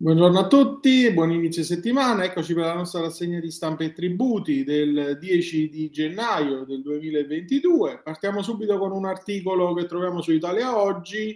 Buongiorno 0.00 0.38
a 0.38 0.46
tutti, 0.46 1.10
buon 1.12 1.32
inizio 1.32 1.64
settimana. 1.64 2.22
Eccoci 2.22 2.54
per 2.54 2.66
la 2.66 2.74
nostra 2.74 3.00
rassegna 3.00 3.40
di 3.40 3.50
stampa 3.50 3.82
e 3.82 3.92
tributi 3.92 4.62
del 4.62 5.18
10 5.18 5.68
di 5.68 5.90
gennaio 5.90 6.64
del 6.64 6.82
2022. 6.82 8.02
Partiamo 8.04 8.40
subito 8.40 8.78
con 8.78 8.92
un 8.92 9.06
articolo 9.06 9.74
che 9.74 9.86
troviamo 9.86 10.22
su 10.22 10.30
Italia 10.30 10.78
Oggi 10.78 11.30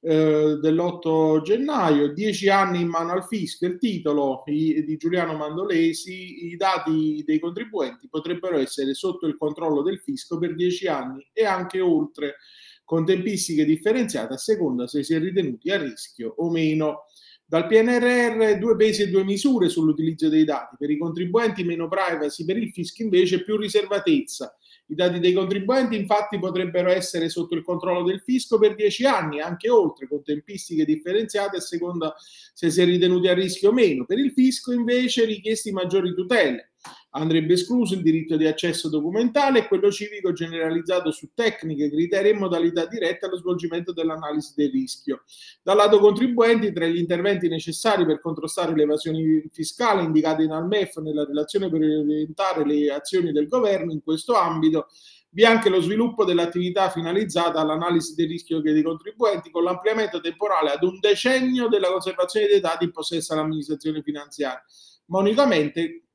eh, 0.00 0.58
dell'8 0.58 1.42
gennaio, 1.42 2.14
10 2.14 2.48
anni 2.48 2.80
in 2.80 2.88
mano 2.88 3.12
al 3.12 3.26
fisco, 3.26 3.66
il 3.66 3.76
titolo 3.76 4.44
di 4.46 4.96
Giuliano 4.96 5.36
Mandolesi, 5.36 6.46
i 6.46 6.56
dati 6.56 7.22
dei 7.26 7.38
contribuenti 7.38 8.08
potrebbero 8.08 8.56
essere 8.56 8.94
sotto 8.94 9.26
il 9.26 9.36
controllo 9.36 9.82
del 9.82 9.98
fisco 9.98 10.38
per 10.38 10.54
10 10.54 10.86
anni 10.86 11.28
e 11.34 11.44
anche 11.44 11.80
oltre, 11.80 12.36
con 12.82 13.04
tempistiche 13.04 13.66
differenziate 13.66 14.32
a 14.32 14.38
seconda 14.38 14.86
se 14.86 15.04
si 15.04 15.12
è 15.12 15.18
ritenuti 15.18 15.70
a 15.70 15.76
rischio 15.76 16.32
o 16.38 16.50
meno. 16.50 17.02
Dal 17.50 17.66
PNRR 17.66 18.58
due 18.60 18.76
pesi 18.76 19.02
e 19.02 19.08
due 19.08 19.24
misure 19.24 19.68
sull'utilizzo 19.68 20.28
dei 20.28 20.44
dati. 20.44 20.76
Per 20.78 20.88
i 20.88 20.96
contribuenti 20.96 21.64
meno 21.64 21.88
privacy, 21.88 22.44
per 22.44 22.56
il 22.56 22.70
fisco 22.70 23.02
invece 23.02 23.42
più 23.42 23.56
riservatezza. 23.56 24.56
I 24.86 24.94
dati 24.94 25.18
dei 25.18 25.32
contribuenti 25.32 25.96
infatti 25.96 26.38
potrebbero 26.38 26.90
essere 26.90 27.28
sotto 27.28 27.56
il 27.56 27.64
controllo 27.64 28.04
del 28.04 28.20
fisco 28.20 28.56
per 28.56 28.76
dieci 28.76 29.04
anni, 29.04 29.40
anche 29.40 29.68
oltre, 29.68 30.06
con 30.06 30.22
tempistiche 30.22 30.84
differenziate 30.84 31.56
a 31.56 31.60
seconda 31.60 32.14
se 32.54 32.70
si 32.70 32.82
è 32.82 32.84
ritenuti 32.84 33.26
a 33.26 33.34
rischio 33.34 33.70
o 33.70 33.72
meno. 33.72 34.04
Per 34.04 34.20
il 34.20 34.30
fisco 34.30 34.70
invece 34.70 35.24
richiesti 35.24 35.72
maggiori 35.72 36.14
tutele. 36.14 36.70
Andrebbe 37.12 37.54
escluso 37.54 37.94
il 37.94 38.02
diritto 38.02 38.36
di 38.36 38.46
accesso 38.46 38.88
documentale 38.88 39.60
e 39.60 39.66
quello 39.66 39.90
civico 39.90 40.32
generalizzato 40.32 41.10
su 41.10 41.30
tecniche, 41.34 41.90
criteri 41.90 42.28
e 42.28 42.34
modalità 42.34 42.86
dirette 42.86 43.26
allo 43.26 43.36
svolgimento 43.36 43.92
dell'analisi 43.92 44.52
del 44.54 44.70
rischio. 44.70 45.24
Dal 45.60 45.76
lato 45.76 45.98
contribuenti, 45.98 46.72
tra 46.72 46.86
gli 46.86 46.98
interventi 46.98 47.48
necessari 47.48 48.06
per 48.06 48.20
contrastare 48.20 48.76
le 48.76 48.84
evasioni 48.84 49.42
fiscali 49.50 50.04
indicate 50.04 50.46
dal 50.46 50.66
MEF 50.66 50.98
nella 50.98 51.24
relazione 51.24 51.68
per 51.68 51.80
orientare 51.80 52.64
le 52.64 52.92
azioni 52.92 53.32
del 53.32 53.48
governo 53.48 53.90
in 53.90 54.02
questo 54.04 54.34
ambito, 54.34 54.86
vi 55.30 55.42
è 55.42 55.46
anche 55.46 55.68
lo 55.68 55.80
sviluppo 55.80 56.24
dell'attività 56.24 56.90
finalizzata 56.90 57.60
all'analisi 57.60 58.14
del 58.14 58.28
rischio 58.28 58.60
dei 58.60 58.82
contribuenti 58.82 59.50
con 59.50 59.62
l'ampliamento 59.62 60.20
temporale 60.20 60.70
ad 60.70 60.82
un 60.82 60.98
decennio 61.00 61.68
della 61.68 61.88
conservazione 61.88 62.46
dei 62.46 62.60
dati 62.60 62.84
in 62.84 62.92
possesso 62.92 63.32
all'amministrazione 63.32 64.02
finanziaria, 64.02 64.62
ma 65.06 65.18
unicamente 65.18 66.09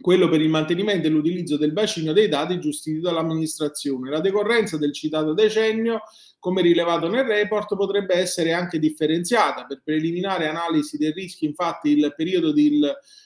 quello 0.00 0.28
per 0.28 0.40
il 0.40 0.48
mantenimento 0.48 1.06
e 1.06 1.10
l'utilizzo 1.10 1.56
del 1.56 1.72
bacino 1.72 2.12
dei 2.12 2.28
dati 2.28 2.58
giustiti 2.60 3.00
dall'amministrazione. 3.00 4.10
La 4.10 4.20
decorrenza 4.20 4.76
del 4.76 4.92
citato 4.92 5.34
decennio, 5.34 6.02
come 6.38 6.62
rilevato 6.62 7.08
nel 7.08 7.24
report, 7.24 7.74
potrebbe 7.76 8.14
essere 8.14 8.52
anche 8.52 8.78
differenziata. 8.78 9.64
Per 9.64 9.82
preliminare 9.82 10.46
analisi 10.46 10.96
del 10.96 11.12
rischio, 11.12 11.48
infatti, 11.48 11.90
il 11.90 12.14
periodo 12.16 12.52
di, 12.52 12.80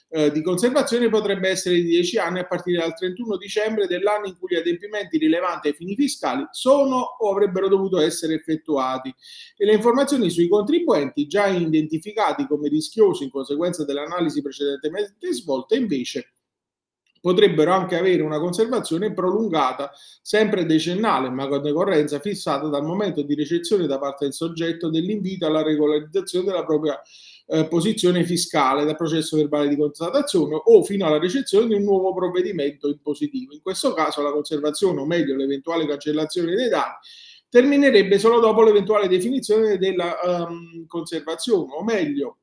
eh, 0.09 0.31
di 0.31 0.41
conservazione 0.41 1.09
potrebbe 1.09 1.49
essere 1.49 1.75
di 1.75 1.83
10 1.83 2.17
anni 2.17 2.39
a 2.39 2.45
partire 2.45 2.79
dal 2.79 2.95
31 2.95 3.37
dicembre 3.37 3.85
dell'anno 3.85 4.25
in 4.25 4.37
cui 4.37 4.55
gli 4.55 4.57
adempimenti 4.57 5.17
rilevanti 5.17 5.67
ai 5.67 5.73
fini 5.75 5.95
fiscali 5.95 6.47
sono 6.51 6.97
o 6.97 7.31
avrebbero 7.31 7.67
dovuto 7.67 7.99
essere 7.99 8.33
effettuati. 8.33 9.13
E 9.55 9.65
le 9.65 9.73
informazioni 9.73 10.31
sui 10.31 10.47
contribuenti 10.47 11.27
già 11.27 11.45
identificati 11.47 12.47
come 12.47 12.67
rischiosi 12.67 13.25
in 13.25 13.29
conseguenza 13.29 13.85
dell'analisi 13.85 14.41
precedentemente 14.41 15.31
svolta, 15.33 15.75
invece, 15.75 16.33
potrebbero 17.23 17.71
anche 17.71 17.97
avere 17.97 18.21
una 18.21 18.37
conservazione 18.37 19.13
prolungata, 19.13 19.93
sempre 20.21 20.65
decennale, 20.65 21.29
ma 21.29 21.47
con 21.47 21.61
decorrenza 21.61 22.19
fissata 22.19 22.67
dal 22.67 22.83
momento 22.83 23.21
di 23.21 23.33
ricezione 23.33 23.87
da 23.87 23.97
parte 23.97 24.25
del 24.25 24.33
soggetto 24.33 24.89
dell'invito 24.89 25.45
alla 25.45 25.63
regolarizzazione 25.63 26.47
della 26.47 26.65
propria 26.65 27.01
eh, 27.45 27.65
posizione 27.69 28.25
fiscale 28.25 28.83
dal 28.83 28.97
processo 28.97 29.37
verbale 29.37 29.69
di 29.69 29.77
constatazione 29.77 30.59
o 30.65 30.83
fino 30.83 31.05
alla 31.05 31.17
ricezione 31.17 31.67
di 31.67 31.75
un 31.75 31.83
nuovo 31.83 32.13
provvedimento 32.13 32.89
impositivo. 32.89 33.53
In 33.53 33.61
questo 33.61 33.93
caso 33.93 34.21
la 34.21 34.33
conservazione, 34.33 34.99
o 34.99 35.05
meglio 35.05 35.33
l'eventuale 35.37 35.87
cancellazione 35.87 36.53
dei 36.55 36.67
dati, 36.67 37.07
terminerebbe 37.47 38.19
solo 38.19 38.41
dopo 38.41 38.63
l'eventuale 38.63 39.07
definizione 39.07 39.77
della 39.77 40.17
um, 40.25 40.85
conservazione, 40.87 41.71
o 41.73 41.85
meglio 41.85 42.39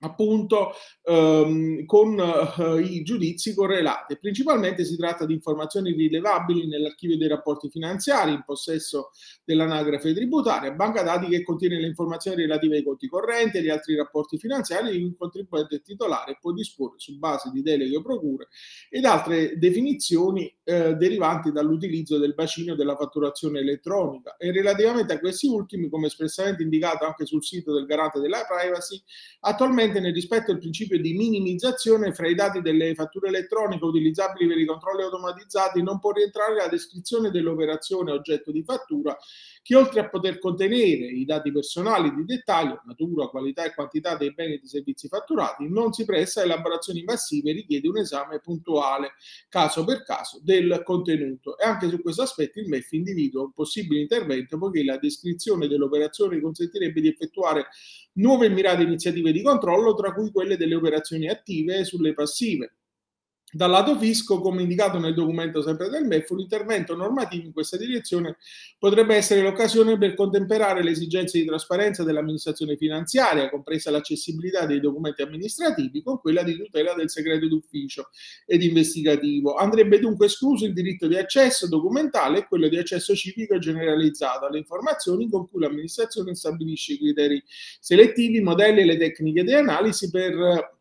appunto 0.00 0.72
ehm, 1.04 1.84
con 1.86 2.18
eh, 2.18 2.80
i 2.80 3.02
giudizi 3.02 3.54
correlati. 3.54 4.18
Principalmente 4.18 4.84
si 4.84 4.96
tratta 4.96 5.24
di 5.24 5.32
informazioni 5.32 5.92
rilevabili 5.92 6.66
nell'archivio 6.66 7.16
dei 7.16 7.28
rapporti 7.28 7.70
finanziari 7.70 8.32
in 8.32 8.42
possesso 8.44 9.10
dell'anagrafe 9.44 10.12
tributaria, 10.12 10.72
banca 10.72 11.02
dati 11.02 11.28
che 11.28 11.42
contiene 11.42 11.80
le 11.80 11.86
informazioni 11.86 12.42
relative 12.42 12.76
ai 12.76 12.84
conti 12.84 13.08
correnti 13.08 13.56
e 13.56 13.60
agli 13.60 13.70
altri 13.70 13.96
rapporti 13.96 14.38
finanziari 14.38 14.90
di 14.90 15.04
il 15.06 15.16
contribuente 15.16 15.80
titolare 15.80 16.38
può 16.40 16.52
disporre 16.52 16.98
su 16.98 17.18
base 17.18 17.50
di 17.52 17.62
deleghe 17.62 17.96
o 17.96 18.02
procure 18.02 18.48
ed 18.90 19.04
altre 19.04 19.56
definizioni 19.58 20.52
eh, 20.64 20.94
derivanti 20.94 21.52
dall'utilizzo 21.52 22.18
del 22.18 22.34
bacino 22.34 22.74
della 22.74 22.96
fatturazione 22.96 23.60
elettronica 23.60 24.36
e 24.36 24.52
relativamente 24.52 25.14
a 25.14 25.18
questi 25.18 25.46
ultimi, 25.46 25.88
come 25.88 26.08
espressamente 26.08 26.62
indicato 26.62 27.04
anche 27.04 27.24
sul 27.24 27.44
sito 27.44 27.72
del 27.72 27.86
garante 27.86 28.20
della 28.20 28.44
privacy, 28.46 29.00
attualmente 29.40 29.85
nel 29.94 30.12
rispetto 30.12 30.52
del 30.52 30.60
principio 30.60 31.00
di 31.00 31.14
minimizzazione 31.14 32.12
fra 32.12 32.28
i 32.28 32.34
dati 32.34 32.60
delle 32.60 32.94
fatture 32.94 33.28
elettroniche 33.28 33.84
utilizzabili 33.84 34.48
per 34.48 34.58
i 34.58 34.66
controlli 34.66 35.02
automatizzati 35.02 35.82
non 35.82 35.98
può 35.98 36.12
rientrare 36.12 36.54
la 36.54 36.68
descrizione 36.68 37.30
dell'operazione 37.30 38.12
oggetto 38.12 38.50
di 38.50 38.62
fattura 38.62 39.16
che 39.66 39.74
oltre 39.74 39.98
a 39.98 40.08
poter 40.08 40.38
contenere 40.38 41.06
i 41.06 41.24
dati 41.24 41.50
personali 41.50 42.14
di 42.14 42.24
dettaglio, 42.24 42.82
natura, 42.86 43.26
qualità 43.26 43.64
e 43.64 43.74
quantità 43.74 44.16
dei 44.16 44.32
beni 44.32 44.54
e 44.54 44.58
dei 44.58 44.68
servizi 44.68 45.08
fatturati, 45.08 45.68
non 45.68 45.92
si 45.92 46.04
presta 46.04 46.40
a 46.40 46.44
elaborazioni 46.44 47.02
massive 47.02 47.50
e 47.50 47.54
richiede 47.54 47.88
un 47.88 47.98
esame 47.98 48.38
puntuale, 48.38 49.14
caso 49.48 49.82
per 49.82 50.04
caso, 50.04 50.38
del 50.40 50.82
contenuto. 50.84 51.58
E 51.58 51.64
anche 51.64 51.88
su 51.88 52.00
questo 52.00 52.22
aspetto 52.22 52.60
il 52.60 52.68
MEF 52.68 52.92
individua 52.92 53.42
un 53.42 53.52
possibile 53.52 54.02
intervento 54.02 54.56
poiché 54.56 54.84
la 54.84 54.98
descrizione 54.98 55.66
dell'operazione 55.66 56.40
consentirebbe 56.40 57.00
di 57.00 57.08
effettuare 57.08 57.66
nuove 58.12 58.46
e 58.46 58.50
mirate 58.50 58.84
iniziative 58.84 59.32
di 59.32 59.42
controllo, 59.42 59.94
tra 59.94 60.14
cui 60.14 60.30
quelle 60.30 60.56
delle 60.56 60.76
operazioni 60.76 61.28
attive 61.28 61.82
sulle 61.82 62.14
passive. 62.14 62.75
Dal 63.56 63.70
lato 63.70 63.96
fisco, 63.96 64.38
come 64.38 64.60
indicato 64.60 64.98
nel 64.98 65.14
documento 65.14 65.62
sempre 65.62 65.88
del 65.88 66.04
MEF, 66.04 66.28
un 66.28 66.40
intervento 66.40 66.94
normativo 66.94 67.46
in 67.46 67.54
questa 67.54 67.78
direzione 67.78 68.36
potrebbe 68.78 69.14
essere 69.14 69.40
l'occasione 69.40 69.96
per 69.96 70.12
contemperare 70.12 70.82
le 70.82 70.90
esigenze 70.90 71.38
di 71.38 71.46
trasparenza 71.46 72.04
dell'amministrazione 72.04 72.76
finanziaria, 72.76 73.48
compresa 73.48 73.90
l'accessibilità 73.90 74.66
dei 74.66 74.78
documenti 74.78 75.22
amministrativi, 75.22 76.02
con 76.02 76.20
quella 76.20 76.42
di 76.42 76.54
tutela 76.54 76.92
del 76.92 77.08
segreto 77.08 77.48
d'ufficio 77.48 78.10
ed 78.44 78.62
investigativo. 78.62 79.54
Andrebbe 79.54 80.00
dunque 80.00 80.26
escluso 80.26 80.66
il 80.66 80.74
diritto 80.74 81.06
di 81.06 81.16
accesso 81.16 81.66
documentale 81.66 82.40
e 82.40 82.46
quello 82.46 82.68
di 82.68 82.76
accesso 82.76 83.14
civico 83.14 83.56
generalizzato 83.56 84.44
alle 84.44 84.58
informazioni 84.58 85.30
con 85.30 85.48
cui 85.48 85.62
l'amministrazione 85.62 86.34
stabilisce 86.34 86.92
i 86.92 86.98
criteri 86.98 87.42
selettivi, 87.80 88.36
i 88.36 88.42
modelli 88.42 88.80
e 88.80 88.84
le 88.84 88.98
tecniche 88.98 89.44
di 89.44 89.54
analisi 89.54 90.10
per 90.10 90.75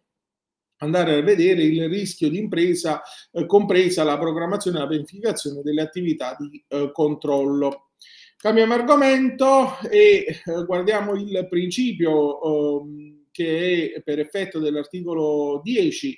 andare 0.86 1.16
a 1.16 1.22
vedere 1.22 1.64
il 1.64 1.90
rischio 1.90 2.30
di 2.30 2.38
impresa, 2.38 3.02
eh, 3.32 3.46
compresa 3.46 4.04
la 4.04 4.18
programmazione 4.18 4.78
e 4.78 4.82
la 4.82 4.88
pianificazione 4.88 5.62
delle 5.62 5.82
attività 5.82 6.36
di 6.40 6.64
eh, 6.68 6.92
controllo. 6.94 7.90
Cambiamo 8.38 8.74
argomento 8.74 9.78
e 9.90 10.42
eh, 10.46 10.66
guardiamo 10.66 11.16
il 11.16 11.48
principio 11.50 12.82
ehm, 12.82 13.15
che 13.36 14.02
per 14.02 14.20
effetto 14.20 14.60
dell'articolo 14.60 15.60
10 15.62 16.18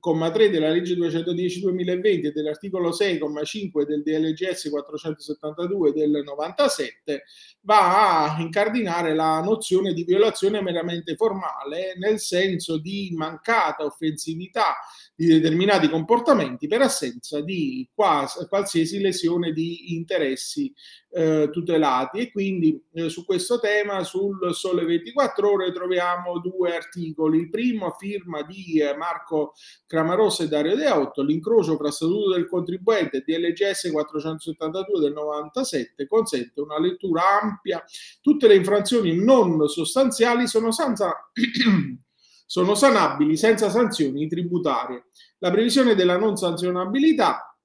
comma 0.00 0.32
3 0.32 0.50
della 0.50 0.70
legge 0.70 0.94
210-2020 0.96 2.24
e 2.24 2.32
dell'articolo 2.32 2.90
6,5 2.90 3.84
del 3.84 4.02
DLGS 4.02 4.68
472 4.70 5.92
del 5.92 6.22
97 6.24 7.22
va 7.60 8.34
a 8.34 8.40
incardinare 8.40 9.14
la 9.14 9.40
nozione 9.42 9.92
di 9.92 10.02
violazione 10.02 10.60
meramente 10.60 11.14
formale 11.14 11.94
nel 11.98 12.18
senso 12.18 12.78
di 12.78 13.12
mancata 13.14 13.84
offensività 13.84 14.74
di 15.16 15.26
determinati 15.26 15.88
comportamenti 15.88 16.66
per 16.68 16.82
assenza 16.82 17.40
di 17.40 17.88
qualsiasi 17.94 19.00
lesione 19.00 19.52
di 19.52 19.94
interessi 19.94 20.70
eh, 21.10 21.48
tutelati 21.50 22.18
e 22.18 22.30
quindi 22.30 22.78
eh, 22.92 23.08
su 23.08 23.24
questo 23.24 23.58
tema 23.58 24.04
sul 24.04 24.54
Sole 24.54 24.84
24 24.84 25.50
ore 25.50 25.72
troviamo 25.72 26.38
due 26.40 26.76
articoli 26.76 27.38
il 27.38 27.48
primo 27.48 27.86
a 27.86 27.96
firma 27.98 28.42
di 28.42 28.78
eh, 28.82 28.94
Marco 28.94 29.54
Cramarossa 29.86 30.44
e 30.44 30.48
Dario 30.48 30.76
De 30.76 30.90
Otto, 30.90 31.22
l'incrocio 31.22 31.78
fra 31.78 31.90
statuto 31.90 32.34
del 32.34 32.46
contribuente 32.46 33.18
e 33.18 33.24
DLGS 33.24 33.90
472 33.90 35.00
del 35.00 35.12
97 35.14 36.06
consente 36.06 36.60
una 36.60 36.78
lettura 36.78 37.40
ampia. 37.40 37.82
Tutte 38.20 38.46
le 38.46 38.56
infrazioni 38.56 39.16
non 39.16 39.66
sostanziali 39.68 40.46
sono, 40.46 40.70
senza, 40.70 41.30
sono 42.46 42.74
sanabili 42.74 43.36
senza 43.36 43.68
sanzioni 43.68 44.28
tributarie. 44.28 45.06
La 45.38 45.50
previsione 45.50 45.94
della 45.94 46.16
non 46.16 46.36
sanzionabilità 46.36 47.55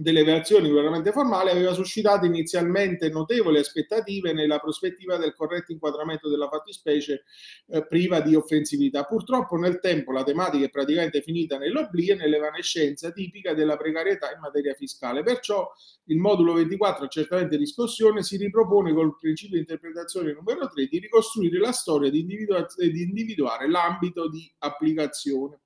delle 0.00 0.22
relazioni 0.22 0.70
veramente 0.70 1.10
formali 1.10 1.50
aveva 1.50 1.72
suscitato 1.72 2.24
inizialmente 2.24 3.08
notevoli 3.08 3.58
aspettative 3.58 4.32
nella 4.32 4.60
prospettiva 4.60 5.16
del 5.16 5.34
corretto 5.34 5.72
inquadramento 5.72 6.28
della 6.28 6.48
fattispecie 6.48 7.24
eh, 7.66 7.84
priva 7.84 8.20
di 8.20 8.36
offensività. 8.36 9.02
Purtroppo 9.02 9.56
nel 9.56 9.80
tempo 9.80 10.12
la 10.12 10.22
tematica 10.22 10.66
è 10.66 10.70
praticamente 10.70 11.20
finita 11.20 11.58
nell'oblio 11.58 12.14
e 12.14 12.16
nell'evanescenza 12.16 13.10
tipica 13.10 13.54
della 13.54 13.76
precarietà 13.76 14.30
in 14.32 14.38
materia 14.38 14.72
fiscale. 14.74 15.24
Perciò 15.24 15.68
il 16.04 16.18
modulo 16.18 16.52
24, 16.52 17.08
certamente 17.08 17.58
discussione, 17.58 18.22
si 18.22 18.36
ripropone 18.36 18.92
col 18.94 19.16
principio 19.18 19.54
di 19.54 19.62
interpretazione 19.62 20.32
numero 20.32 20.68
3 20.68 20.86
di 20.86 21.00
ricostruire 21.00 21.58
la 21.58 21.72
storia, 21.72 22.08
di, 22.08 22.20
individua- 22.20 22.66
di 22.76 23.02
individuare 23.02 23.68
l'ambito 23.68 24.28
di 24.28 24.48
applicazione. 24.58 25.62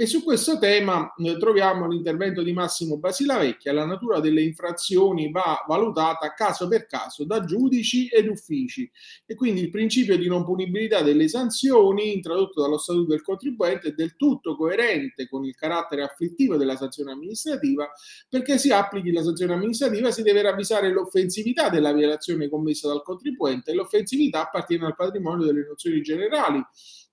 E 0.00 0.06
su 0.06 0.24
questo 0.24 0.58
tema 0.58 1.12
eh, 1.18 1.36
troviamo 1.36 1.86
l'intervento 1.86 2.42
di 2.42 2.54
Massimo 2.54 2.96
Basilavecchia. 2.96 3.74
La 3.74 3.84
natura 3.84 4.18
delle 4.18 4.40
infrazioni 4.40 5.30
va 5.30 5.62
valutata 5.68 6.32
caso 6.32 6.68
per 6.68 6.86
caso 6.86 7.26
da 7.26 7.44
giudici 7.44 8.06
ed 8.06 8.26
uffici 8.26 8.90
e 9.26 9.34
quindi 9.34 9.60
il 9.60 9.68
principio 9.68 10.16
di 10.16 10.26
non 10.26 10.42
punibilità 10.42 11.02
delle 11.02 11.28
sanzioni 11.28 12.14
introdotto 12.14 12.62
dallo 12.62 12.78
Statuto 12.78 13.10
del 13.10 13.20
contribuente 13.20 13.88
è 13.88 13.92
del 13.92 14.16
tutto 14.16 14.56
coerente 14.56 15.28
con 15.28 15.44
il 15.44 15.54
carattere 15.54 16.02
afflittivo 16.02 16.56
della 16.56 16.76
sanzione 16.76 17.12
amministrativa 17.12 17.86
perché 18.26 18.56
si 18.56 18.72
applichi 18.72 19.12
la 19.12 19.22
sanzione 19.22 19.52
amministrativa 19.52 20.10
si 20.10 20.22
deve 20.22 20.40
ravvisare 20.40 20.90
l'offensività 20.90 21.68
della 21.68 21.92
violazione 21.92 22.48
commessa 22.48 22.88
dal 22.88 23.02
contribuente 23.02 23.72
e 23.72 23.74
l'offensività 23.74 24.44
appartiene 24.44 24.86
al 24.86 24.96
patrimonio 24.96 25.44
delle 25.44 25.66
nozioni 25.68 26.00
generali 26.00 26.64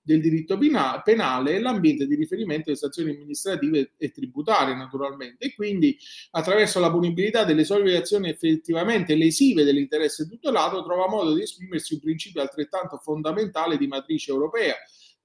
del 0.08 0.22
diritto 0.22 0.56
penale 1.04 1.54
e 1.54 1.60
l'ambiente 1.60 2.06
di 2.06 2.14
riferimento 2.14 2.64
delle 2.64 2.78
sanzioni 2.78 3.10
amministrative 3.10 3.92
e 3.98 4.10
tributarie 4.10 4.74
naturalmente. 4.74 5.44
E 5.44 5.54
quindi 5.54 5.98
attraverso 6.30 6.80
la 6.80 6.90
punibilità 6.90 7.44
delle 7.44 7.62
sole 7.62 7.94
azioni 7.94 8.30
effettivamente 8.30 9.14
lesive 9.14 9.64
dell'interesse 9.64 10.26
tutelato 10.26 10.82
trova 10.82 11.10
modo 11.10 11.34
di 11.34 11.42
esprimersi 11.42 11.92
un 11.92 12.00
principio 12.00 12.40
altrettanto 12.40 12.96
fondamentale 12.96 13.76
di 13.76 13.86
matrice 13.86 14.30
europea 14.30 14.76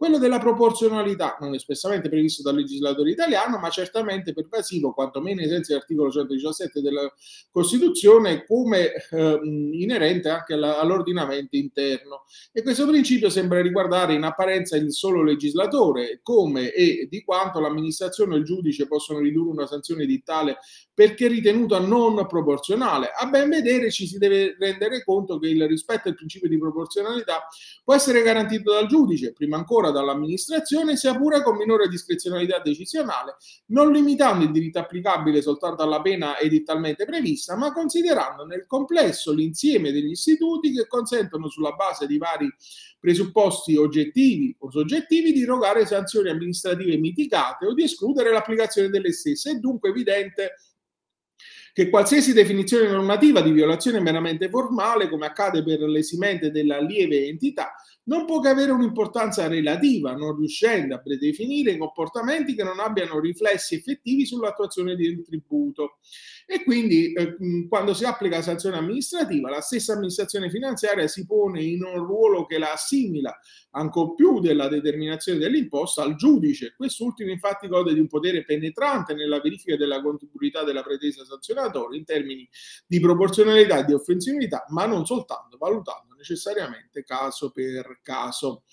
quello 0.04 0.18
della 0.18 0.38
proporzionalità 0.38 1.38
non 1.40 1.54
espressamente 1.54 2.10
previsto 2.10 2.42
dal 2.42 2.58
legislatore 2.58 3.12
italiano, 3.12 3.58
ma 3.58 3.70
certamente 3.70 4.34
pervasivo, 4.34 4.92
quantomeno 4.92 5.40
ai 5.40 5.48
sensi 5.48 5.72
dell'articolo 5.72 6.12
117 6.12 6.82
della 6.82 7.10
Costituzione, 7.50 8.44
come 8.46 8.92
eh, 8.92 9.40
inerente 9.72 10.28
anche 10.28 10.56
alla, 10.56 10.78
all'ordinamento 10.78 11.56
interno. 11.56 12.26
E 12.52 12.64
questo 12.64 12.86
principio 12.86 13.30
sembra 13.30 13.62
riguardare 13.62 14.14
in 14.14 14.24
apparenza 14.24 14.76
il 14.76 14.92
solo 14.92 15.24
legislatore, 15.24 16.20
come 16.22 16.74
e 16.74 17.08
di 17.10 17.24
quanto 17.24 17.62
l'amministrazione 17.62 18.34
o 18.34 18.38
il 18.40 18.44
giudice 18.44 18.88
possono 18.88 19.20
ridurre 19.20 19.52
una 19.52 19.68
sanzione 19.68 20.06
di 20.06 20.22
tale 20.22 20.58
perché 20.94 21.30
ritenuta 21.30 21.80
non 21.80 22.28
proporzionale. 22.28 23.10
A 23.18 23.28
ben 23.28 23.48
vedere 23.48 23.90
ci 23.90 24.06
si 24.06 24.18
deve 24.18 24.58
rendere 24.60 25.02
conto 25.06 25.40
che 25.40 25.48
il 25.48 25.66
rispetto 25.66 26.10
al 26.10 26.16
principio 26.16 26.50
di 26.50 26.58
proporzionalità 26.58 27.48
può 27.86 27.96
essere 27.96 28.22
garantito 28.22 28.74
dal 28.74 28.88
giudice, 28.88 29.32
prima 29.32 29.56
ancora 29.56 29.92
dall'amministrazione, 29.94 30.98
sia 30.98 31.16
pure 31.16 31.42
con 31.42 31.56
minore 31.56 31.88
discrezionalità 31.88 32.60
decisionale, 32.60 33.38
non 33.68 33.94
limitando 33.94 34.44
il 34.44 34.52
diritto 34.52 34.80
applicabile 34.80 35.42
soltanto 35.42 35.82
alla 35.84 36.02
pena 36.02 36.38
edittalmente 36.38 37.06
prevista, 37.06 37.56
ma 37.56 37.72
considerando 37.72 38.46
nel 38.46 38.66
complesso 38.68 39.32
l'insieme 39.32 39.94
degli 39.94 40.12
istituti 40.12 40.74
che 40.74 40.86
consentono 40.88 41.48
sulla 41.48 41.72
base 41.72 42.06
di 42.06 42.18
vari 42.18 42.54
presupposti 43.00 43.78
oggettivi 43.78 44.54
o 44.60 44.70
soggettivi 44.70 45.32
di 45.32 45.44
erogare 45.44 45.86
sanzioni 45.86 46.30
amministrative 46.30 46.98
mitigate 46.98 47.66
o 47.68 47.74
di 47.74 47.84
escludere 47.84 48.32
l'applicazione 48.32 48.90
delle 48.90 49.14
stesse. 49.14 49.52
È 49.52 49.56
dunque 49.56 49.90
evidente 49.90 50.56
che 51.74 51.90
qualsiasi 51.90 52.34
definizione 52.34 52.88
normativa 52.88 53.42
di 53.42 53.52
violazione 53.52 54.00
meramente 54.00 54.48
formale, 54.48 55.10
come 55.10 55.26
accade 55.26 55.64
per 55.64 55.82
l'esimente 55.82 56.52
della 56.52 56.80
lieve 56.80 57.26
entità, 57.26 57.74
non 58.06 58.26
può 58.26 58.40
che 58.40 58.50
avere 58.50 58.72
un'importanza 58.72 59.48
relativa, 59.48 60.14
non 60.14 60.36
riuscendo 60.36 60.96
a 60.96 61.00
predefinire 61.00 61.78
comportamenti 61.78 62.56
che 62.56 62.64
non 62.64 62.80
abbiano 62.80 63.20
riflessi 63.20 63.76
effettivi 63.76 64.26
sull'attuazione 64.26 64.96
del 64.96 65.24
tributo. 65.24 66.00
E 66.46 66.64
quindi 66.64 67.14
eh, 67.14 67.38
quando 67.70 67.94
si 67.94 68.04
applica 68.04 68.38
la 68.38 68.42
sanzione 68.42 68.78
amministrativa, 68.78 69.50
la 69.50 69.62
stessa 69.62 69.94
amministrazione 69.94 70.50
finanziaria 70.50 71.08
si 71.08 71.26
pone 71.26 71.64
in 71.64 71.84
un 71.84 72.06
ruolo 72.06 72.46
che 72.46 72.58
la 72.58 72.74
assimila 72.74 73.34
ancor 73.72 74.16
più 74.16 74.40
della 74.40 74.68
determinazione 74.68 75.40
dell'imposta 75.40 76.04
al 76.04 76.16
giudice. 76.16 76.74
Quest'ultimo 76.76 77.32
infatti 77.32 77.68
gode 77.68 77.94
di 77.94 78.00
un 78.00 78.08
potere 78.08 78.44
penetrante 78.44 79.14
nella 79.14 79.40
verifica 79.40 79.78
della 79.78 80.02
contribuità 80.02 80.64
della 80.64 80.84
pretesa 80.84 81.24
sanzionatoria 81.24 81.98
in 81.98 82.06
termini 82.06 82.48
di 82.86 83.00
proporzionalità 83.00 83.80
e 83.80 83.86
di 83.86 83.94
offensività, 83.94 84.66
ma 84.70 84.86
non 84.86 85.06
soltanto 85.06 85.58
valutando 85.58 86.13
necessariamente 86.24 87.04
caso 87.04 87.52
per 87.52 88.00
caso. 88.02 88.64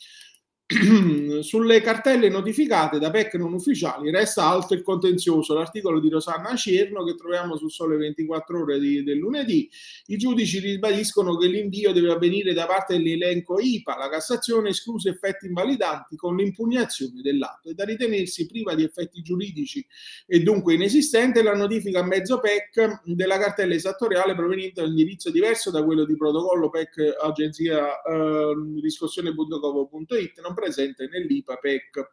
Sulle 1.43 1.81
cartelle 1.81 2.29
notificate 2.29 3.01
da 3.01 3.11
PEC 3.11 3.35
non 3.35 3.55
ufficiali 3.55 4.09
resta 4.13 4.47
alto 4.47 4.75
il 4.75 4.83
contenzioso. 4.83 5.53
L'articolo 5.55 5.99
di 5.99 6.09
Rosanna 6.09 6.55
Cerno 6.55 7.03
che 7.03 7.17
troviamo 7.17 7.57
su 7.57 7.69
Sole 7.69 7.97
24 7.97 8.61
ore 8.61 8.79
di, 8.79 9.03
del 9.03 9.19
lunedì. 9.19 9.69
I 10.07 10.17
giudici 10.17 10.61
ribadiscono 10.61 11.37
che 11.37 11.49
l'invio 11.49 11.91
deve 11.93 12.13
avvenire 12.13 12.53
da 12.53 12.67
parte 12.67 12.97
dell'elenco 12.97 13.59
IPA, 13.59 13.97
la 13.97 14.09
Cassazione 14.09 14.69
escluso 14.69 15.09
effetti 15.09 15.47
invalidanti 15.47 16.15
con 16.15 16.37
l'impugnazione 16.37 17.21
dell'atto. 17.21 17.71
È 17.71 17.73
da 17.73 17.85
ritenersi 17.85 18.47
priva 18.47 18.77
di 18.77 18.85
effetti 18.85 19.23
giuridici 19.23 19.85
e 20.25 20.41
dunque 20.41 20.75
inesistente 20.75 21.43
la 21.43 21.55
notifica 21.57 21.99
a 21.99 22.05
mezzo 22.05 22.39
PEC 22.39 23.01
della 23.07 23.39
cartella 23.39 23.75
esattoriale 23.75 24.37
proveniente 24.37 24.83
da 24.83 24.87
un 24.87 24.91
indirizzo 24.91 25.33
diverso 25.33 25.73
da 25.73 25.83
quello 25.83 26.05
di 26.05 26.17
protocollo 26.17 26.71
PEC 26.71 27.17
agenzia 27.21 28.01
eh, 28.03 28.55
riscossione.gov.it. 28.81 30.41
Non 30.41 30.59
presente 30.61 31.09
nell'IPA 31.11 31.57
PEC. 31.57 32.11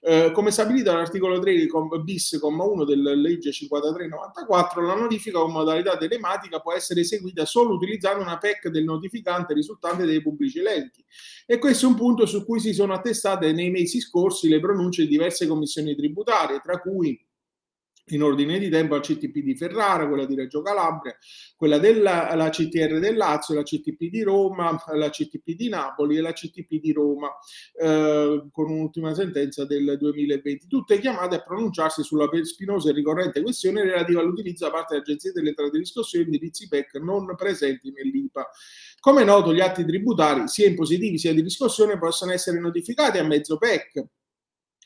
Eh, 0.00 0.30
come 0.32 0.50
stabilito 0.50 0.90
dall'articolo 0.90 1.38
3 1.38 1.66
bis, 2.02 2.38
comma 2.40 2.64
1 2.64 2.84
della 2.84 3.14
legge 3.14 3.52
5394, 3.52 4.82
la 4.82 4.94
notifica 4.94 5.38
con 5.38 5.52
modalità 5.52 5.96
telematica 5.96 6.60
può 6.60 6.72
essere 6.72 7.00
eseguita 7.00 7.44
solo 7.44 7.74
utilizzando 7.74 8.22
una 8.22 8.38
PEC 8.38 8.68
del 8.68 8.84
notificante 8.84 9.54
risultante 9.54 10.06
dai 10.06 10.22
pubblici 10.22 10.58
elenchi. 10.58 11.04
E 11.46 11.58
questo 11.58 11.86
è 11.86 11.88
un 11.88 11.96
punto 11.96 12.26
su 12.26 12.44
cui 12.44 12.60
si 12.60 12.72
sono 12.72 12.94
attestate 12.94 13.52
nei 13.52 13.70
mesi 13.70 14.00
scorsi 14.00 14.48
le 14.48 14.60
pronunce 14.60 15.02
di 15.02 15.08
diverse 15.08 15.46
commissioni 15.46 15.94
tributarie, 15.94 16.60
tra 16.60 16.80
cui 16.80 17.18
in 18.14 18.22
ordine 18.22 18.58
di 18.58 18.68
tempo 18.68 18.94
la 18.94 19.00
CTP 19.00 19.38
di 19.38 19.56
Ferrara, 19.56 20.06
quella 20.08 20.26
di 20.26 20.34
Reggio 20.34 20.62
Calabria, 20.62 21.16
quella 21.56 21.78
della 21.78 22.34
la 22.34 22.48
CTR 22.48 22.98
del 22.98 23.16
Lazio, 23.16 23.54
la 23.54 23.62
CTP 23.62 24.08
di 24.08 24.22
Roma, 24.22 24.82
la 24.92 25.10
CTP 25.10 25.54
di 25.54 25.68
Napoli 25.68 26.16
e 26.16 26.20
la 26.20 26.32
CTP 26.32 26.80
di 26.80 26.92
Roma, 26.92 27.28
eh, 27.80 28.46
con 28.50 28.70
un'ultima 28.70 29.14
sentenza 29.14 29.64
del 29.64 29.96
2020, 29.98 30.66
tutte 30.66 30.98
chiamate 30.98 31.36
a 31.36 31.42
pronunciarsi 31.42 32.02
sulla 32.02 32.28
spinosa 32.42 32.90
e 32.90 32.92
ricorrente 32.92 33.42
questione 33.42 33.82
relativa 33.82 34.20
all'utilizzo 34.20 34.64
da 34.66 34.72
parte 34.72 34.94
dell'Agenzia 34.94 35.32
delle 35.32 35.50
Entrate 35.50 35.70
di 35.72 35.78
riscossione 35.78 36.24
di 36.24 36.34
indirizzi 36.34 36.68
PEC 36.68 36.94
non 36.96 37.34
presenti 37.36 37.92
nell'IPA. 37.92 38.48
Come 39.00 39.24
noto, 39.24 39.54
gli 39.54 39.60
atti 39.60 39.84
tributari, 39.84 40.48
sia 40.48 40.66
impositivi 40.66 41.18
sia 41.18 41.32
di 41.32 41.40
riscossione, 41.40 41.98
possono 41.98 42.32
essere 42.32 42.60
notificati 42.60 43.18
a 43.18 43.24
mezzo 43.24 43.56
PEC 43.56 44.04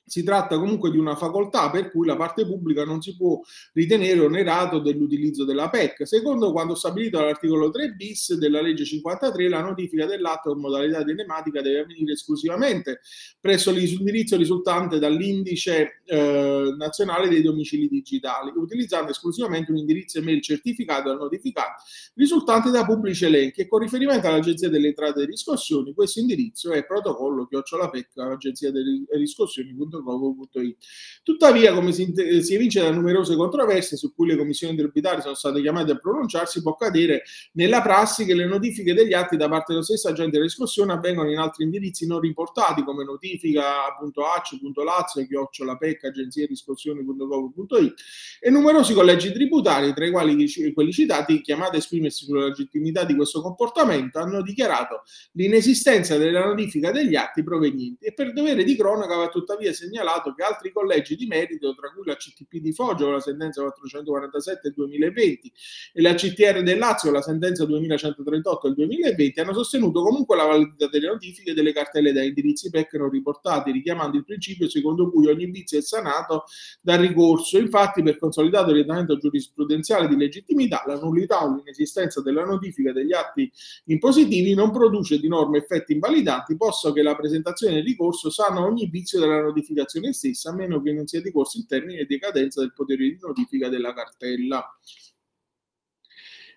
si 0.07 0.23
tratta 0.23 0.59
comunque 0.59 0.91
di 0.91 0.99
una 0.99 1.17
facoltà 1.17 1.71
per 1.71 1.91
cui 1.91 2.07
la 2.07 2.17
parte 2.17 2.45
pubblica 2.47 2.85
non 2.85 3.01
si 3.01 3.17
può 3.17 3.41
ritenere 3.73 4.21
onerato 4.21 4.79
dell'utilizzo 4.79 5.45
della 5.45 5.71
PEC. 5.71 6.07
Secondo 6.07 6.53
quanto 6.53 6.75
stabilito 6.75 7.19
dall'articolo 7.19 7.71
3 7.71 7.93
bis 7.93 8.35
della 8.35 8.61
legge 8.61 8.85
53, 8.85 9.49
la 9.49 9.63
notifica 9.63 10.07
dell'atto 10.07 10.51
con 10.51 10.61
modalità 10.61 11.03
telematica 11.03 11.63
deve 11.63 11.81
avvenire 11.81 12.13
esclusivamente 12.13 13.01
presso 13.41 13.71
l'indirizzo 13.71 14.37
risultante 14.37 14.99
dall'indice 14.99 16.03
eh, 16.05 16.75
nazionale 16.77 17.29
dei 17.29 17.43
domicili 17.43 17.89
digitali, 17.89 18.53
utilizzando 18.55 19.11
esclusivamente 19.11 19.71
un 19.71 19.79
indirizzo 19.79 20.19
email 20.19 20.43
certificato 20.43 21.11
al 21.11 21.19
notificato 21.19 21.83
risultante 22.15 22.71
da 22.71 22.85
pubblici 22.85 23.25
elenchi 23.25 23.63
e 23.63 23.69
con 23.69 23.81
riferimento 23.81 24.27
all'Agenzia 24.27 24.69
delle 24.69 24.89
Entrate 24.89 25.23
e 25.23 25.27
Riscossioni 25.27 25.95
questo 25.95 26.21
indirizzo 26.21 26.73
è 26.73 26.85
protocollo 26.85 27.47
chiocciola.pec 27.47 28.17
agenzia 28.17 28.71
delle 28.71 29.05
riscossioni 29.13 29.73
www.gov.it. 29.99 30.77
Tuttavia, 31.23 31.73
come 31.73 31.93
si, 31.93 32.13
si, 32.43 32.55
evince 32.55 32.81
da 32.81 32.91
numerose 32.91 33.37
controversie 33.37 33.97
su 33.97 34.13
cui 34.15 34.27
le 34.29 34.37
commissioni 34.37 34.77
tributarie 34.77 35.23
sono 35.23 35.35
state 35.35 35.61
chiamate 35.61 35.93
a 35.93 35.97
pronunciarsi, 35.97 36.63
può 36.63 36.73
accadere 36.73 37.23
nella 37.53 37.83
prassi 37.83 38.25
che 38.25 38.35
le 38.35 38.47
notifiche 38.47 38.95
degli 38.95 39.13
atti 39.13 39.37
da 39.37 39.49
parte 39.49 39.73
dello 39.73 39.85
stesso 39.85 40.09
agente 40.09 40.33
della 40.33 40.45
riscossione 40.45 40.93
avvengono 40.93 41.31
in 41.31 41.39
altri 41.39 41.65
indirizzi 41.65 42.07
non 42.07 42.21
riportati 42.21 42.85
come 42.85 43.05
notifica.ac.lazio, 43.05 45.27
chiocciola 45.27 45.77
PEC, 45.77 46.05
agenzia 46.05 46.47
riscossioni.gov.it 46.47 47.95
e 48.41 48.51
numerosi 48.51 48.95
collegi 48.95 49.33
tributari, 49.33 49.93
tra 49.95 50.07
i 50.07 50.11
quali 50.11 50.73
quelli 50.73 50.93
citati, 50.93 51.41
chiamati 51.41 51.77
a 51.77 51.79
esprimersi 51.79 52.25
sulla 52.25 52.47
legittimità 52.47 53.05
di 53.05 53.15
questo 53.15 53.41
comportamento, 53.41 54.19
hanno 54.19 54.43
dichiarato 54.43 55.03
l'inesistenza 55.33 56.17
della 56.17 56.45
notifica 56.45 56.91
degli 56.91 57.17
atti 57.17 57.43
provenienti 57.43 58.05
e 58.05 58.13
per 58.13 58.33
dovere 58.33 58.65
di 58.65 58.77
cronaca 58.77 59.17
va 59.17 59.29
tuttavia 59.29 59.73
segnalato 59.85 60.35
che 60.35 60.43
altri 60.43 60.73
collegi 60.73 61.17
di 61.17 61.27
merito, 61.27 61.75
tra 61.75 61.93
cui 61.93 62.05
la 62.05 62.17
CTP 62.17 62.57
di 62.57 62.73
Foggia 62.73 63.05
con 63.05 63.15
la 63.15 63.21
sentenza 63.21 63.63
447 63.63 64.61
del 64.63 64.73
2020 64.75 65.53
e 65.93 66.03
la 66.03 66.15
CTR 66.15 66.63
del 66.63 66.79
Lazio 66.79 67.11
con 67.11 67.19
la 67.19 67.25
sentenza 67.25 67.65
2138 67.65 68.67
del 68.69 68.77
2020, 68.77 69.41
hanno 69.41 69.53
sostenuto 69.53 70.03
comunque 70.03 70.37
la 70.37 70.45
validità 70.45 70.89
delle 70.89 71.09
notifiche 71.09 71.55
delle 71.55 71.73
cartelle 71.73 72.13
da 72.13 72.23
indirizzi 72.23 72.71
PEC 72.71 72.95
non 72.95 73.11
riportati, 73.11 73.71
richiamando 73.71 74.17
il 74.17 74.25
principio 74.25 74.69
secondo 74.69 75.11
cui 75.11 75.27
ogni 75.27 75.47
vizio 75.47 75.79
è 75.79 75.83
sanato 75.83 76.45
dal 76.81 76.99
ricorso. 76.99 77.59
Infatti, 77.59 78.03
per 78.03 78.19
consolidato 78.19 78.71
orientamento 78.71 79.17
giurisprudenziale 79.19 80.09
di 80.09 80.17
legittimità, 80.17 80.83
la 80.87 80.99
nullità 80.99 81.45
o 81.45 81.55
l'inesistenza 81.55 82.21
della 82.23 82.45
notifica 82.45 82.93
degli 82.93 83.13
atti 83.13 83.51
impositivi 83.87 84.55
non 84.55 84.71
produce 84.71 85.19
di 85.19 85.29
norma 85.29 85.57
effetti 85.57 85.93
invalidanti, 85.93 86.57
posto 86.57 86.93
che 86.93 87.03
la 87.03 87.15
presentazione 87.15 87.75
del 87.75 87.85
ricorso 87.85 88.31
sana 88.31 88.65
ogni 88.65 88.87
vizio 88.87 89.21
della 89.21 89.41
notificazione 89.75 90.13
stessa, 90.13 90.51
a 90.51 90.55
meno 90.55 90.81
che 90.81 90.93
non 90.93 91.07
sia 91.07 91.21
decorso 91.21 91.59
il 91.59 91.67
termine 91.67 92.05
di 92.05 92.19
cadenza 92.19 92.61
del 92.61 92.73
potere 92.73 93.05
di 93.05 93.19
notifica 93.21 93.69
della 93.69 93.93
cartella. 93.93 94.65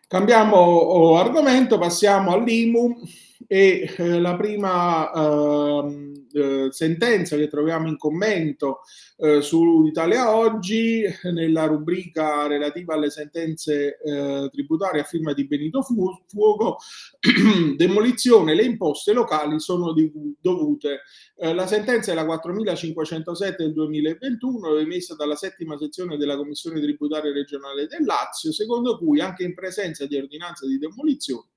Cambiamo 0.08 0.56
oh, 0.56 1.18
argomento, 1.18 1.78
passiamo 1.78 2.32
all'IMU 2.32 3.02
e 3.46 3.94
eh, 3.96 4.20
la 4.20 4.36
prima 4.36 5.12
eh, 5.12 6.18
eh, 6.32 6.68
sentenza 6.72 7.36
che 7.36 7.48
troviamo 7.48 7.88
in 7.88 7.98
commento 7.98 8.82
eh, 9.18 9.42
su 9.42 9.86
Italia 9.86 10.36
Oggi 10.36 11.04
nella 11.32 11.66
rubrica 11.66 12.48
relativa 12.48 12.94
alle 12.94 13.10
sentenze 13.10 14.00
eh, 14.00 14.50
tributarie 14.52 15.02
a 15.02 15.06
firma 15.06 15.34
di 15.34 15.46
Benito 15.46 15.82
Fuoco, 15.82 16.78
demolizione, 17.76 18.56
le 18.56 18.64
imposte 18.64 19.14
locali 19.14 19.60
sono 19.60 19.94
dovute. 20.40 21.02
Eh, 21.36 21.54
la 21.54 21.68
sentenza 21.68 22.12
è 22.12 22.16
la 22.16 22.26
4507 22.26 23.64
del 23.64 23.74
2021 23.74 24.78
emessa 24.78 25.16
dalla 25.16 25.36
settima 25.36 25.78
sezione 25.78 26.18
della 26.18 26.36
Commissione 26.36 26.82
tributaria 26.82 27.32
regionale 27.32 27.88
del 27.88 28.06
Lazio, 28.06 28.52
secondo 28.52 28.98
cui 28.98 29.20
anche 29.20 29.44
in 29.44 29.54
presenza 29.54 30.06
di 30.06 30.18
ordinanza 30.18 30.68
di 30.68 30.78
demolizione 30.78 31.50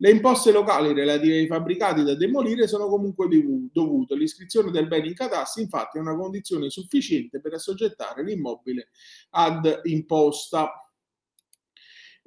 le 0.00 0.10
imposte 0.10 0.52
locali 0.52 0.92
relative 0.92 1.38
ai 1.38 1.46
fabbricati 1.46 2.04
da 2.04 2.14
demolire 2.14 2.68
sono 2.68 2.88
comunque 2.88 3.28
dovute. 3.72 4.14
L'iscrizione 4.14 4.70
del 4.70 4.86
bene 4.86 5.08
in 5.08 5.14
cadastro, 5.14 5.62
infatti, 5.62 5.98
è 5.98 6.00
una 6.00 6.16
condizione 6.16 6.70
sufficiente 6.70 7.40
per 7.40 7.54
assoggettare 7.54 8.22
l'immobile 8.22 8.88
ad 9.30 9.80
imposta. 9.84 10.70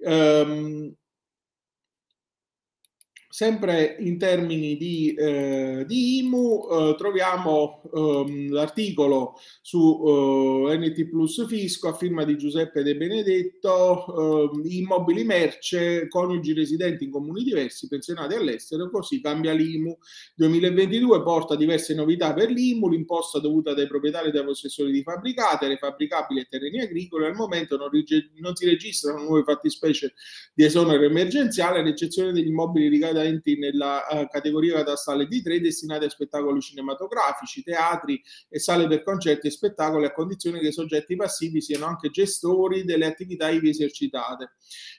Um, 0.03 0.93
Sempre 3.31 3.95
in 3.99 4.17
termini 4.17 4.75
di, 4.75 5.13
eh, 5.13 5.85
di 5.87 6.17
IMU 6.17 6.67
eh, 6.69 6.95
troviamo 6.97 7.81
ehm, 7.93 8.51
l'articolo 8.51 9.39
su 9.61 10.67
eh, 10.69 10.77
NT 10.77 11.07
Plus 11.07 11.47
Fisco 11.47 11.87
a 11.87 11.93
firma 11.93 12.25
di 12.25 12.37
Giuseppe 12.37 12.83
De 12.83 12.97
Benedetto, 12.97 14.51
ehm, 14.51 14.63
immobili 14.65 15.23
merce, 15.23 16.09
coniugi 16.09 16.51
residenti 16.51 17.05
in 17.05 17.11
comuni 17.11 17.43
diversi, 17.43 17.87
pensionati 17.87 18.35
all'estero, 18.35 18.89
così 18.89 19.21
cambia 19.21 19.53
l'IMU. 19.53 19.97
2022 20.35 21.23
porta 21.23 21.55
diverse 21.55 21.93
novità 21.95 22.33
per 22.33 22.49
l'IMU, 22.49 22.89
l'imposta 22.89 23.39
dovuta 23.39 23.73
dai 23.73 23.87
proprietari 23.87 24.27
e 24.27 24.31
dai 24.31 24.43
possessori 24.43 24.91
di 24.91 25.03
fabbricate, 25.03 25.69
le 25.69 25.77
fabbricabili 25.77 26.41
e 26.41 26.47
terreni 26.49 26.81
agricoli, 26.81 27.27
al 27.27 27.35
momento 27.35 27.77
non, 27.77 27.87
rige- 27.87 28.31
non 28.39 28.57
si 28.57 28.65
registrano 28.65 29.23
nuove 29.23 29.43
fattispecie 29.43 30.15
di 30.53 30.65
esonero 30.65 31.05
emergenziale, 31.05 31.79
ad 31.79 31.87
eccezione 31.87 32.33
degli 32.33 32.47
immobili 32.47 32.89
ricadenti 32.89 33.19
ricadenti 33.21 33.57
nella 33.57 34.05
uh, 34.09 34.27
categoria 34.27 34.75
catastale 34.75 35.27
D3 35.27 35.57
destinati 35.59 36.05
a 36.05 36.09
spettacoli 36.09 36.59
cinematografici, 36.59 37.63
teatri 37.63 38.21
e 38.49 38.59
sale 38.59 38.87
per 38.87 39.03
concerti 39.03 39.47
e 39.47 39.51
spettacoli 39.51 40.05
a 40.05 40.11
condizione 40.11 40.59
che 40.59 40.67
i 40.67 40.73
soggetti 40.73 41.15
passivi 41.15 41.61
siano 41.61 41.85
anche 41.85 42.09
gestori 42.09 42.83
delle 42.83 43.05
attività 43.05 43.49
ivi 43.49 43.69
esercitate. 43.69 44.51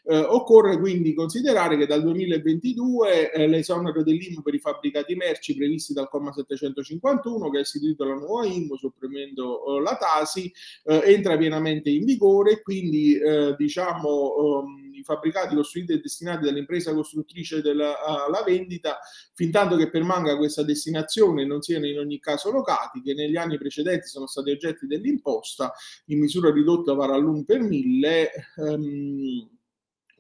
Uh, 0.04 0.14
occorre 0.28 0.78
quindi 0.78 1.14
considerare 1.14 1.76
che 1.76 1.86
dal 1.86 2.02
2022 2.02 3.32
eh, 3.32 3.46
l'esonero 3.46 4.02
dell'IMU 4.02 4.42
per 4.42 4.54
i 4.54 4.58
fabbricati 4.58 5.14
merci 5.14 5.56
previsti 5.56 5.92
dal 5.92 6.08
comma 6.08 6.32
751 6.32 7.50
che 7.50 7.58
ha 7.58 7.60
istituito 7.60 8.04
la 8.04 8.14
nuova 8.14 8.46
IMU 8.46 8.76
sopprimendo 8.76 9.62
uh, 9.64 9.78
la 9.78 9.96
Tasi 9.96 10.52
entra 10.84 11.36
pienamente 11.36 11.90
in 11.90 12.04
vigore 12.04 12.60
quindi 12.60 13.18
diciamo 13.56 14.34
um, 14.36 14.81
fabbricati 15.02 15.54
costruiti 15.54 15.92
e 15.92 16.00
destinati 16.00 16.44
dall'impresa 16.44 16.94
costruttrice 16.94 17.60
della, 17.60 18.02
alla 18.04 18.42
vendita, 18.42 18.98
fin 19.34 19.50
tanto 19.50 19.76
che 19.76 19.90
permanga 19.90 20.36
questa 20.36 20.62
destinazione 20.62 21.44
non 21.44 21.62
siano 21.62 21.86
in 21.86 21.98
ogni 21.98 22.18
caso 22.20 22.50
locati, 22.50 23.02
che 23.02 23.14
negli 23.14 23.36
anni 23.36 23.58
precedenti 23.58 24.06
sono 24.06 24.26
stati 24.26 24.50
oggetti 24.50 24.86
dell'imposta 24.86 25.72
in 26.06 26.20
misura 26.20 26.50
ridotta 26.50 26.94
vara 26.94 27.14
all'1 27.14 27.44
per 27.44 27.60
1000. 27.60 28.30
Ehm, 28.56 29.48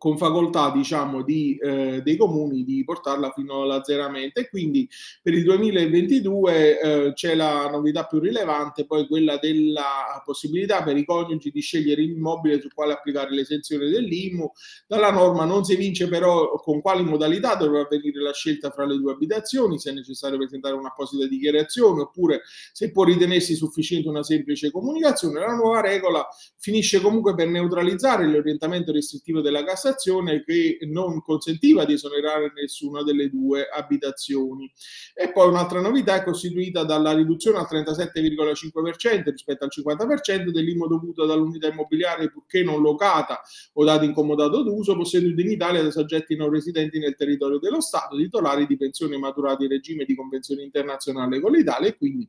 con 0.02 0.18
facoltà 0.18 0.72
diciamo 0.72 1.22
di, 1.22 1.56
eh, 1.62 2.02
dei 2.02 2.16
comuni 2.16 2.64
di 2.64 2.82
portarla 2.82 3.30
fino 3.30 3.62
all'azzeramento. 3.62 4.40
E 4.40 4.48
quindi 4.48 4.88
per 5.22 5.32
il 5.32 5.44
2022 5.44 6.80
eh, 6.80 7.12
c'è 7.12 7.36
la 7.36 7.68
novità 7.70 8.04
più 8.06 8.18
rilevante 8.18 8.84
poi 8.84 9.06
quella 9.06 9.36
della 9.36 10.20
possibilità 10.24 10.82
per 10.82 10.96
i 10.96 11.04
coniugi 11.04 11.52
di 11.52 11.60
scegliere 11.60 12.02
l'immobile 12.02 12.60
sul 12.60 12.74
quale 12.74 12.94
applicare 12.94 13.30
l'esenzione 13.30 13.88
dell'IMU. 13.90 14.50
Dalla 14.88 15.12
norma 15.12 15.44
non 15.44 15.62
si 15.62 15.74
evince 15.74 16.08
però 16.08 16.50
con 16.56 16.80
quali 16.80 17.04
modalità 17.04 17.54
dovrà 17.54 17.82
avvenire 17.82 18.20
la 18.20 18.32
scelta 18.32 18.70
fra 18.70 18.84
le 18.84 18.96
due 18.96 19.12
abitazioni 19.12 19.78
se 19.78 19.90
è 19.90 19.92
necessario 19.92 20.36
presentare 20.36 20.74
un'apposita 20.74 21.28
dichiarazione 21.28 22.00
oppure 22.00 22.40
se 22.72 22.90
può 22.90 23.04
ritenersi 23.04 23.54
sufficiente 23.54 24.08
una 24.08 24.24
semplice 24.24 24.72
comunicazione. 24.72 25.38
La 25.38 25.54
nuova 25.54 25.80
regola 25.80 26.26
finisce 26.56 27.00
comunque 27.00 27.36
per 27.36 27.46
neutralizzare 27.46 28.26
l'orientamento 28.26 28.90
restrittivo 28.90 29.40
della 29.40 29.62
Cassazione 29.62 29.90
legislazione 29.92 30.42
che 30.44 30.78
non 30.82 31.22
consentiva 31.22 31.84
di 31.84 31.94
esonerare 31.94 32.52
nessuna 32.54 33.02
delle 33.02 33.28
due 33.28 33.68
abitazioni. 33.68 34.70
E 35.14 35.30
poi 35.32 35.48
un'altra 35.48 35.80
novità 35.80 36.16
è 36.16 36.24
costituita 36.24 36.84
dalla 36.84 37.12
riduzione 37.12 37.58
al 37.58 37.66
37,5% 37.70 39.30
rispetto 39.30 39.64
al 39.64 39.70
50% 39.70 40.50
dell'IMO 40.50 40.86
dovuto 40.86 41.26
dall'unità 41.26 41.68
immobiliare 41.68 42.30
purché 42.30 42.62
non 42.62 42.80
locata 42.80 43.40
o 43.74 43.84
data 43.84 44.04
in 44.04 44.12
comodato 44.12 44.62
d'uso 44.62 44.96
posseduta 44.96 45.40
in 45.40 45.50
Italia 45.50 45.82
da 45.82 45.90
soggetti 45.90 46.36
non 46.36 46.50
residenti 46.50 46.98
nel 46.98 47.14
territorio 47.14 47.58
dello 47.58 47.80
Stato, 47.80 48.16
titolari 48.16 48.66
di 48.66 48.76
pensioni 48.76 49.18
maturate 49.18 49.64
in 49.64 49.70
regime 49.70 50.04
di 50.04 50.14
convenzione 50.14 50.62
internazionale 50.62 51.40
con 51.40 51.52
l'Italia 51.52 51.88
e 51.88 51.96
quindi 51.96 52.28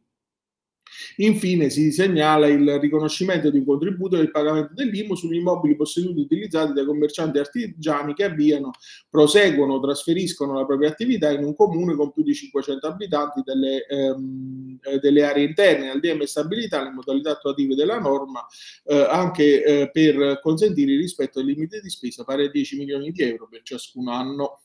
Infine 1.17 1.69
si 1.69 1.91
segnala 1.91 2.47
il 2.47 2.79
riconoscimento 2.79 3.49
di 3.49 3.59
un 3.59 3.65
contributo 3.65 4.17
del 4.17 4.31
pagamento 4.31 4.73
dell'IMU 4.73 5.15
sugli 5.15 5.35
immobili 5.35 5.75
posseduti 5.75 6.19
e 6.19 6.23
utilizzati 6.23 6.73
dai 6.73 6.85
commercianti 6.85 7.37
artigiani 7.37 8.13
che 8.13 8.25
avviano, 8.25 8.71
proseguono 9.09 9.73
o 9.73 9.79
trasferiscono 9.79 10.53
la 10.53 10.65
propria 10.65 10.89
attività 10.89 11.31
in 11.31 11.43
un 11.43 11.55
comune 11.55 11.95
con 11.95 12.11
più 12.11 12.23
di 12.23 12.33
500 12.33 12.87
abitanti 12.87 13.41
delle, 13.43 13.85
ehm, 13.85 14.79
eh, 14.81 14.99
delle 14.99 15.23
aree 15.23 15.45
interne. 15.45 15.89
Al 15.89 15.99
DM 15.99 16.23
stabilità 16.23 16.83
le 16.83 16.91
modalità 16.91 17.31
attuative 17.31 17.75
della 17.75 17.99
norma 17.99 18.45
eh, 18.85 19.05
anche 19.09 19.63
eh, 19.63 19.91
per 19.91 20.39
consentire 20.41 20.91
il 20.93 20.99
rispetto 20.99 21.39
del 21.39 21.49
limite 21.49 21.81
di 21.81 21.89
spesa 21.89 22.23
pari 22.23 22.45
a 22.45 22.49
10 22.49 22.77
milioni 22.77 23.11
di 23.11 23.23
euro 23.23 23.47
per 23.49 23.61
ciascun 23.63 24.07
anno. 24.07 24.62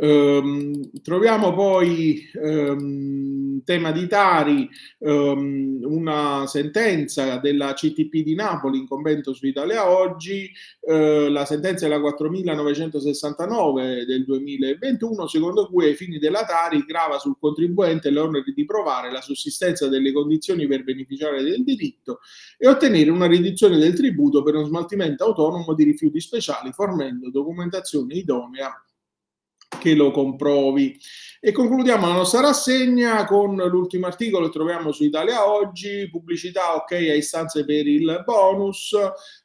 Um, 0.00 0.92
troviamo 1.02 1.52
poi 1.52 2.30
um, 2.34 3.60
tema 3.64 3.90
di 3.90 4.06
Tari, 4.06 4.70
um, 4.98 5.80
una 5.82 6.46
sentenza 6.46 7.38
della 7.38 7.72
CTP 7.72 8.22
di 8.22 8.36
Napoli 8.36 8.78
in 8.78 8.86
convento 8.86 9.34
su 9.34 9.46
Italia 9.46 9.90
Oggi, 9.90 10.52
uh, 10.82 11.26
la 11.28 11.44
sentenza 11.44 11.86
è 11.86 11.88
la 11.88 11.98
4969 11.98 14.04
del 14.04 14.24
2021, 14.24 15.26
secondo 15.26 15.66
cui 15.66 15.86
ai 15.86 15.96
fini 15.96 16.18
della 16.18 16.44
Tari 16.44 16.84
grava 16.86 17.18
sul 17.18 17.36
contribuente 17.36 18.10
l'onere 18.10 18.52
di 18.54 18.64
provare 18.64 19.10
la 19.10 19.20
sussistenza 19.20 19.88
delle 19.88 20.12
condizioni 20.12 20.68
per 20.68 20.84
beneficiare 20.84 21.42
del 21.42 21.64
diritto 21.64 22.20
e 22.56 22.68
ottenere 22.68 23.10
una 23.10 23.26
riduzione 23.26 23.78
del 23.78 23.94
tributo 23.94 24.44
per 24.44 24.54
uno 24.54 24.66
smaltimento 24.66 25.24
autonomo 25.24 25.74
di 25.74 25.82
rifiuti 25.82 26.20
speciali 26.20 26.70
fornendo 26.70 27.30
documentazione 27.30 28.14
idonea 28.14 28.80
che 29.78 29.94
lo 29.94 30.10
comprovi. 30.10 30.96
E 31.40 31.52
concludiamo 31.52 32.08
la 32.08 32.14
nostra 32.14 32.40
rassegna 32.40 33.24
con 33.24 33.54
l'ultimo 33.54 34.06
articolo 34.06 34.46
che 34.46 34.52
troviamo 34.52 34.90
su 34.90 35.04
Italia 35.04 35.48
Oggi, 35.48 36.08
pubblicità 36.10 36.74
ok 36.74 36.90
a 36.90 37.14
istanze 37.14 37.64
per 37.64 37.86
il 37.86 38.24
bonus, 38.24 38.92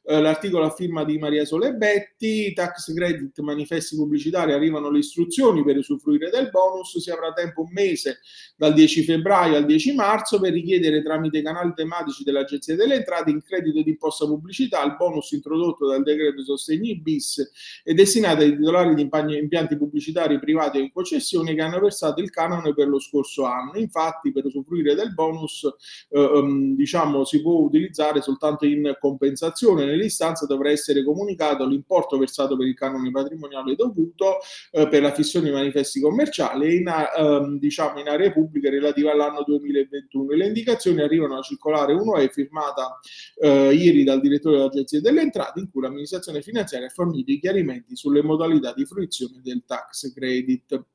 eh, 0.06 0.20
l'articolo 0.20 0.66
a 0.66 0.72
firma 0.72 1.04
di 1.04 1.20
Maria 1.20 1.46
Solebetti, 1.46 2.52
tax 2.54 2.92
credit, 2.96 3.40
manifesti 3.42 3.96
pubblicitari, 3.96 4.54
arrivano 4.54 4.90
le 4.90 4.98
istruzioni 4.98 5.64
per 5.64 5.78
usufruire 5.78 6.32
del 6.32 6.50
bonus, 6.50 6.98
si 6.98 7.12
avrà 7.12 7.32
tempo 7.32 7.62
un 7.62 7.72
mese 7.72 8.22
dal 8.56 8.74
10 8.74 9.04
febbraio 9.04 9.56
al 9.56 9.66
10 9.68 9.94
marzo 9.94 10.40
per 10.40 10.52
richiedere 10.52 11.04
tramite 11.04 11.44
canali 11.44 11.74
tematici 11.76 12.24
dell'Agenzia 12.24 12.76
delle 12.76 12.96
Entrate 12.96 13.30
in 13.30 13.44
credito 13.44 13.84
di 13.84 13.92
imposta 13.92 14.26
pubblicità 14.26 14.84
il 14.84 14.96
bonus 14.96 15.30
introdotto 15.34 15.88
dal 15.88 16.02
decreto 16.02 16.44
sostegni 16.44 17.00
bis 17.00 17.52
e 17.84 17.94
destinato 17.94 18.42
ai 18.42 18.56
titolari 18.56 18.96
di 18.96 19.02
impianti 19.04 19.78
pubblicitari 19.78 20.40
privati 20.40 20.80
o 20.80 20.82
in 20.82 20.92
concessione 20.92 21.54
che 21.54 21.62
hanno 21.62 21.82
versato 21.84 22.22
il 22.22 22.30
canone 22.30 22.74
per 22.74 22.88
lo 22.88 23.00
scorso 23.00 23.46
anno. 23.46 23.74
Infatti, 23.75 24.32
per 24.32 24.46
usufruire 24.46 24.96
del 24.96 25.13
bonus, 25.13 25.63
eh, 26.10 26.20
um, 26.20 26.75
diciamo, 26.75 27.24
si 27.24 27.42
può 27.42 27.60
utilizzare 27.60 28.22
soltanto 28.22 28.66
in 28.66 28.96
compensazione. 29.00 29.86
Nell'istanza 29.86 30.46
dovrà 30.46 30.72
essere 30.72 31.04
comunicato 31.04 31.66
l'importo 31.66 32.18
versato 32.18 32.58
per 32.58 32.68
il 32.68 32.75
canone 32.75 33.12
patrimoniale 33.12 33.75
dovuto 33.75 34.40
eh, 34.72 34.88
per 34.88 35.02
la 35.02 35.13
fissione 35.13 35.48
di 35.48 35.54
manifesti 35.54 36.00
commerciali 36.00 36.68
e 36.68 36.75
in, 36.75 36.88
eh, 36.88 37.58
diciamo, 37.60 38.00
in 38.00 38.08
aree 38.08 38.32
pubbliche 38.32 38.70
relative 38.70 39.12
all'anno 39.12 39.44
2021. 39.46 40.32
Le 40.34 40.48
indicazioni 40.48 41.02
arrivano 41.02 41.38
a 41.38 41.42
circolare 41.42 41.94
1E 41.94 42.32
firmata 42.32 43.00
eh, 43.40 43.74
ieri 43.74 44.04
dal 44.04 44.22
direttore 44.22 44.58
dell'Agenzia 44.58 45.02
delle 45.02 45.22
Entrate 45.22 45.60
in 45.60 45.70
cui 45.70 45.82
l'amministrazione 45.82 46.42
finanziaria 46.42 46.88
ha 46.88 46.92
fornito 46.92 47.32
i 47.32 47.40
chiarimenti 47.40 47.96
sulle 47.96 48.22
modalità 48.22 48.74
di 48.74 48.86
fruizione 48.86 49.42
del 49.44 49.63
tax 49.66 50.13
credit. 50.13 50.86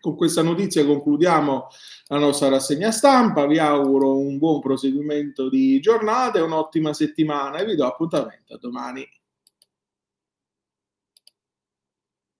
Con 0.00 0.16
questa 0.16 0.42
notizia 0.42 0.86
concludiamo 0.86 1.66
la 2.08 2.18
nostra 2.18 2.48
rassegna 2.48 2.90
stampa, 2.90 3.46
vi 3.46 3.58
auguro 3.58 4.16
un 4.16 4.38
buon 4.38 4.60
proseguimento 4.60 5.48
di 5.48 5.80
giornata 5.80 6.38
e 6.38 6.42
un'ottima 6.42 6.92
settimana 6.92 7.58
e 7.58 7.64
vi 7.64 7.74
do 7.74 7.86
appuntamento 7.86 8.54
a 8.54 8.58
domani. 8.58 9.06